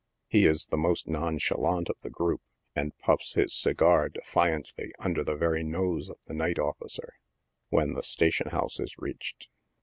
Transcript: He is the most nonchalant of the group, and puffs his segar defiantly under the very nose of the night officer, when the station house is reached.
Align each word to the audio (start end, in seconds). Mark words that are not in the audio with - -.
He 0.27 0.47
is 0.47 0.65
the 0.65 0.77
most 0.79 1.07
nonchalant 1.07 1.87
of 1.87 1.95
the 2.01 2.09
group, 2.09 2.41
and 2.75 2.97
puffs 2.97 3.35
his 3.35 3.53
segar 3.53 4.09
defiantly 4.09 4.93
under 4.97 5.23
the 5.23 5.35
very 5.35 5.61
nose 5.63 6.09
of 6.09 6.17
the 6.25 6.33
night 6.33 6.57
officer, 6.57 7.13
when 7.69 7.93
the 7.93 8.01
station 8.01 8.47
house 8.49 8.79
is 8.79 8.97
reached. 8.97 9.47